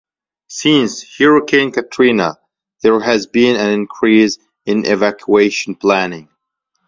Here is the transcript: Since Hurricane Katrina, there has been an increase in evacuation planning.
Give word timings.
Since 0.47 1.03
Hurricane 1.19 1.71
Katrina, 1.71 2.39
there 2.81 2.99
has 2.99 3.27
been 3.27 3.55
an 3.55 3.69
increase 3.69 4.39
in 4.65 4.87
evacuation 4.87 5.75
planning. 5.75 6.27